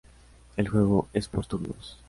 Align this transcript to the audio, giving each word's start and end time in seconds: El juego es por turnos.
El 0.57 0.67
juego 0.67 1.09
es 1.13 1.27
por 1.27 1.45
turnos. 1.45 1.99